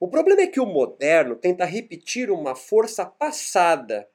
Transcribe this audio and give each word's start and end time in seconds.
O 0.00 0.06
problema 0.06 0.42
é 0.42 0.46
que 0.46 0.60
o 0.60 0.66
moderno 0.66 1.34
tenta 1.34 1.64
repetir 1.64 2.30
uma 2.30 2.54
força 2.54 3.04
passada, 3.04 4.08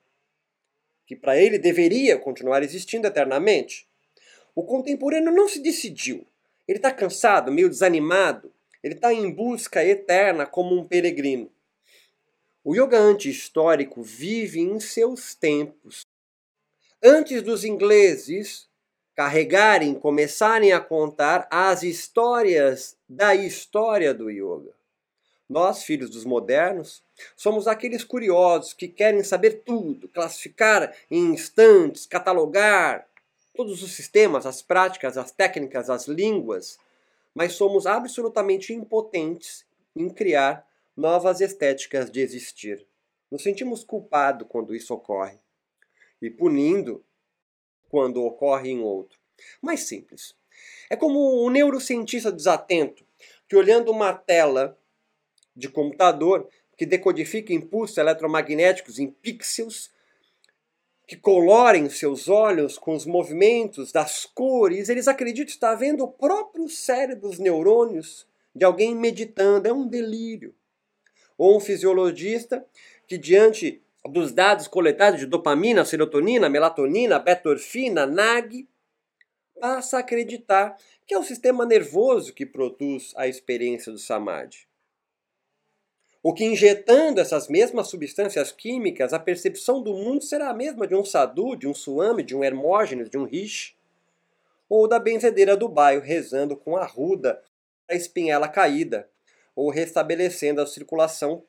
que 1.06 1.16
para 1.16 1.38
ele 1.38 1.58
deveria 1.58 2.18
continuar 2.18 2.64
existindo 2.64 3.06
eternamente. 3.06 3.86
O 4.56 4.64
contemporâneo 4.64 5.34
não 5.34 5.50
se 5.50 5.60
decidiu. 5.60 6.26
Ele 6.66 6.78
está 6.78 6.92
cansado, 6.92 7.52
meio 7.52 7.68
desanimado. 7.68 8.54
Ele 8.82 8.94
está 8.94 9.14
em 9.14 9.30
busca 9.30 9.84
eterna 9.84 10.46
como 10.46 10.74
um 10.74 10.86
peregrino. 10.86 11.52
O 12.64 12.74
yoga 12.74 12.98
anti-histórico 12.98 14.02
vive 14.02 14.62
em 14.62 14.80
seus 14.80 15.36
tempos. 15.36 16.06
Antes 17.04 17.42
dos 17.42 17.66
ingleses 17.66 18.70
carregarem, 19.14 19.94
começarem 19.94 20.72
a 20.72 20.80
contar 20.80 21.46
as 21.52 21.84
histórias 21.84 22.96
da 23.08 23.36
história 23.36 24.14
do 24.14 24.30
yoga. 24.30 24.74
Nós, 25.50 25.84
filhos 25.84 26.10
dos 26.10 26.26
modernos, 26.26 27.04
somos 27.36 27.68
aqueles 27.68 28.04
curiosos 28.04 28.74
que 28.74 28.88
querem 28.88 29.24
saber 29.24 29.64
tudo, 29.66 30.08
classificar 30.08 30.96
em 31.12 31.34
instantes, 31.34 32.06
catalogar 32.06 33.08
todos 33.54 33.84
os 33.84 33.92
sistemas, 33.92 34.46
as 34.46 34.62
práticas, 34.62 35.18
as 35.18 35.32
técnicas, 35.32 35.90
as 35.90 36.08
línguas, 36.08 36.80
mas 37.36 37.54
somos 37.54 37.86
absolutamente 37.86 38.74
impotentes 38.74 39.66
em 39.96 40.10
criar 40.10 40.68
novas 40.96 41.42
estéticas 41.42 42.10
de 42.10 42.20
existir. 42.20 42.86
Nos 43.30 43.44
sentimos 43.44 43.84
culpados 43.84 44.48
quando 44.50 44.76
isso 44.76 44.94
ocorre 44.94 45.38
e 46.22 46.30
punindo 46.30 47.04
quando 47.90 48.24
ocorre 48.24 48.70
em 48.70 48.82
outro. 48.82 49.20
Mais 49.62 49.82
simples. 49.82 50.36
É 50.90 50.96
como 50.96 51.46
um 51.46 51.50
neurocientista 51.50 52.32
desatento 52.32 53.06
que, 53.48 53.56
olhando 53.56 53.92
uma 53.92 54.14
tela 54.14 54.78
de 55.56 55.70
computador 55.70 56.48
que 56.78 56.86
decodifica 56.86 57.54
impulsos 57.54 57.98
eletromagnéticos 57.98 59.00
em 59.00 59.08
pixels, 59.08 59.92
que 61.08 61.16
colorem 61.18 61.90
seus 61.90 62.28
olhos 62.28 62.78
com 62.78 62.96
os 62.96 63.06
movimentos 63.06 63.92
das 63.92 64.26
cores, 64.26 64.90
eles 64.90 65.08
acreditam 65.08 65.54
estar 65.54 65.76
vendo 65.76 66.04
o 66.04 66.12
próprio 66.12 66.68
cérebro, 66.70 67.30
os 67.30 67.40
neurônios 67.40 68.26
de 68.56 68.66
alguém 68.66 68.96
meditando. 68.96 69.68
É 69.68 69.74
um 69.74 69.88
delírio. 69.88 70.56
Ou 71.38 71.58
um 71.58 71.60
fisiologista 71.60 72.66
que, 73.08 73.18
diante 73.18 73.82
dos 74.10 74.32
dados 74.32 74.68
coletados 74.68 75.20
de 75.20 75.26
dopamina, 75.26 75.86
serotonina, 75.86 76.50
melatonina, 76.50 77.20
betorfina, 77.20 78.06
NAG, 78.06 78.68
passa 79.60 79.98
a 79.98 80.00
acreditar 80.00 80.78
que 81.06 81.14
é 81.14 81.20
o 81.20 81.24
sistema 81.24 81.66
nervoso 81.66 82.34
que 82.34 82.46
produz 82.46 83.14
a 83.16 83.28
experiência 83.28 83.92
do 83.92 83.98
samadhi. 83.98 84.68
O 86.26 86.34
que 86.34 86.46
injetando 86.46 87.20
essas 87.20 87.50
mesmas 87.50 87.90
substâncias 87.90 88.50
químicas, 88.50 89.12
a 89.12 89.20
percepção 89.20 89.84
do 89.84 89.94
mundo 89.94 90.24
será 90.24 90.50
a 90.50 90.54
mesma 90.54 90.88
de 90.88 90.96
um 90.96 91.04
sadhu, 91.04 91.54
de 91.54 91.68
um 91.68 91.74
suame, 91.74 92.24
de 92.24 92.34
um 92.34 92.42
hermógenes, 92.42 93.10
de 93.10 93.18
um 93.18 93.26
rishi, 93.26 93.76
ou 94.70 94.88
da 94.88 95.00
benzedeira 95.00 95.58
do 95.58 95.68
bairro 95.68 96.02
rezando 96.02 96.56
com 96.56 96.78
a 96.78 96.86
ruda 96.86 97.44
a 97.90 97.94
espinhela 97.94 98.48
caída, 98.48 99.10
ou 99.54 99.70
restabelecendo 99.70 100.62
a 100.62 100.66
circulação 100.66 101.46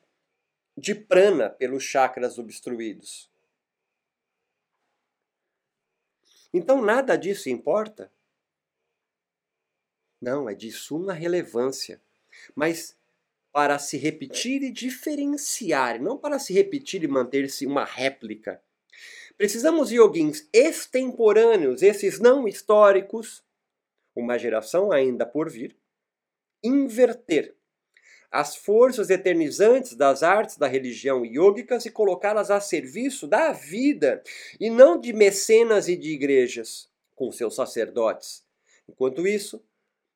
de 0.77 0.93
prana 0.93 1.49
pelos 1.49 1.81
chakras 1.81 2.37
obstruídos. 2.37 3.31
Então 6.53 6.81
nada 6.81 7.15
disso 7.15 7.49
importa? 7.49 8.11
Não, 10.21 10.49
é 10.49 10.53
de 10.53 10.69
suma 10.69 11.13
relevância. 11.13 12.01
Mas 12.53 12.97
para 13.55 13.79
se 13.79 13.95
repetir 13.95 14.63
e 14.63 14.69
diferenciar, 14.69 16.01
não 16.01 16.17
para 16.17 16.37
se 16.37 16.51
repetir 16.51 17.05
e 17.05 17.07
manter-se 17.07 17.65
uma 17.65 17.85
réplica. 17.85 18.61
Precisamos 19.37 19.87
de 19.87 19.95
yoguins 19.95 20.45
extemporâneos, 20.51 21.81
esses 21.81 22.19
não 22.19 22.49
históricos, 22.49 23.45
uma 24.13 24.37
geração 24.37 24.91
ainda 24.91 25.25
por 25.25 25.49
vir, 25.49 25.73
inverter 26.61 27.55
as 28.29 28.57
forças 28.57 29.09
eternizantes 29.09 29.95
das 29.95 30.21
artes 30.21 30.57
da 30.57 30.67
religião 30.67 31.23
yogicas 31.23 31.85
e 31.85 31.89
colocá-las 31.89 32.51
a 32.51 32.59
serviço 32.59 33.25
da 33.25 33.53
vida 33.53 34.21
e 34.59 34.69
não 34.69 34.99
de 34.99 35.13
mecenas 35.13 35.87
e 35.87 35.95
de 35.95 36.09
igrejas 36.11 36.89
com 37.15 37.31
seus 37.31 37.55
sacerdotes. 37.55 38.43
Enquanto 38.85 39.25
isso 39.25 39.63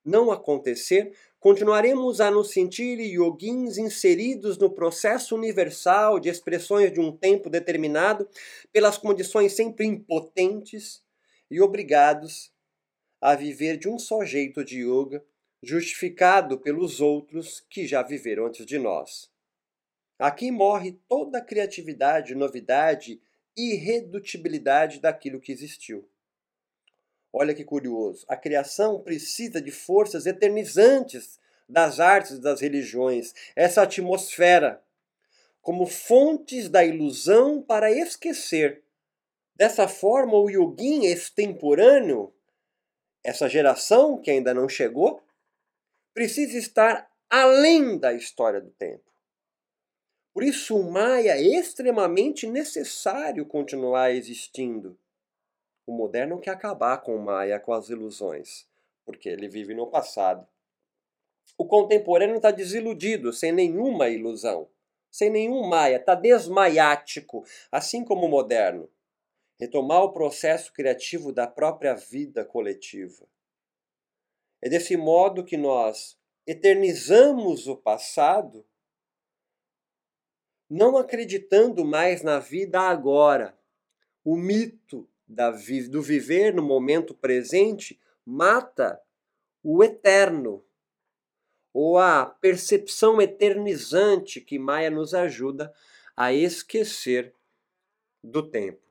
não 0.09 0.31
acontecer, 0.31 1.14
continuaremos 1.40 2.20
a 2.20 2.31
nos 2.31 2.52
sentir 2.52 3.00
yoguins 3.00 3.78
inseridos 3.78 4.58
no 4.58 4.70
processo 4.70 5.36
universal 5.36 6.20
de 6.20 6.28
expressões 6.28 6.92
de 6.92 7.00
um 7.00 7.16
tempo 7.16 7.50
determinado, 7.50 8.28
pelas 8.74 8.98
condições 8.98 9.53
sempre 9.53 9.86
impotentes 9.86 11.02
e 11.50 11.62
obrigados 11.62 12.52
a 13.22 13.36
viver 13.36 13.78
de 13.78 13.88
um 13.88 14.00
só 14.00 14.24
jeito 14.24 14.64
de 14.64 14.80
yoga, 14.80 15.24
justificado 15.62 16.58
pelos 16.58 17.02
outros 17.02 17.66
que 17.69 17.86
já 17.86 18.02
viveram 18.02 18.48
antes 18.48 18.66
de 18.66 18.80
nós. 18.80 19.30
Aqui 20.18 20.52
morre 20.52 21.00
toda 21.08 21.38
a 21.38 21.44
criatividade, 21.44 22.36
novidade 22.36 23.22
e 23.58 23.74
irredutibilidade 23.74 25.00
daquilo 25.00 25.40
que 25.40 25.52
existiu. 25.52 26.09
Olha 27.32 27.54
que 27.54 27.64
curioso. 27.64 28.26
A 28.28 28.36
criação 28.36 29.00
precisa 29.00 29.62
de 29.62 29.72
forças 29.72 30.26
eternizantes 30.26 31.40
das 31.68 32.00
artes 32.00 32.32
e 32.32 32.42
das 32.42 32.62
religiões, 32.62 33.34
essa 33.56 33.84
atmosfera, 33.84 34.84
como 35.62 35.86
fontes 35.86 36.68
da 36.68 36.84
ilusão 36.84 37.62
para 37.62 37.92
esquecer. 37.92 38.82
Dessa 39.56 39.88
forma, 39.88 40.34
o 40.34 40.50
yogin 40.50 41.06
extemporâneo, 41.06 42.34
essa 43.24 43.48
geração 43.48 44.18
que 44.18 44.32
ainda 44.32 44.54
não 44.54 44.68
chegou, 44.68 45.22
precisa 46.14 46.58
estar 46.58 47.12
além 47.30 48.00
da 48.00 48.14
história 48.14 48.60
do 48.60 48.72
tempo. 48.72 49.04
Por 50.34 50.44
isso, 50.44 50.76
o 50.78 50.92
Maia 50.92 51.34
é 51.34 51.42
extremamente 51.42 52.48
necessário 52.48 53.46
continuar 53.46 54.12
existindo. 54.12 54.98
Moderno 56.00 56.40
quer 56.40 56.52
acabar 56.52 57.02
com 57.02 57.14
o 57.14 57.22
Maia, 57.22 57.60
com 57.60 57.74
as 57.74 57.90
ilusões, 57.90 58.66
porque 59.06 59.28
ele 59.28 59.50
vive 59.50 59.74
no 59.74 59.86
passado. 59.86 60.48
O 61.58 61.66
contemporâneo 61.66 62.38
está 62.38 62.52
desiludido, 62.52 63.34
sem 63.34 63.52
nenhuma 63.52 64.08
ilusão, 64.08 64.70
sem 65.12 65.30
nenhum 65.30 65.68
Maia, 65.68 65.98
está 65.98 66.16
desmaiático, 66.16 67.44
assim 67.70 68.06
como 68.06 68.28
o 68.28 68.30
moderno. 68.30 68.90
Retomar 69.60 70.02
o 70.04 70.14
processo 70.14 70.72
criativo 70.72 71.34
da 71.34 71.46
própria 71.46 71.96
vida 71.96 72.46
coletiva. 72.46 73.28
É 74.62 74.70
desse 74.70 74.96
modo 74.96 75.44
que 75.44 75.58
nós 75.58 76.18
eternizamos 76.48 77.68
o 77.68 77.76
passado, 77.76 78.66
não 80.70 80.96
acreditando 80.96 81.84
mais 81.84 82.22
na 82.24 82.40
vida 82.40 82.80
agora. 82.80 83.58
O 84.24 84.38
mito 84.38 85.09
da, 85.30 85.52
do 85.90 86.02
viver 86.02 86.54
no 86.54 86.64
momento 86.64 87.14
presente 87.14 88.00
mata 88.26 89.00
o 89.64 89.84
eterno, 89.84 90.66
ou 91.72 92.00
a 92.00 92.26
percepção 92.26 93.22
eternizante 93.22 94.42
que 94.42 94.58
Maia 94.58 94.90
nos 94.90 95.14
ajuda 95.14 95.72
a 96.18 96.34
esquecer 96.34 97.34
do 98.24 98.50
tempo. 98.50 98.89